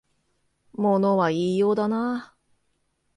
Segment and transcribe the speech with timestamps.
[0.73, 2.35] 物は言いようだなあ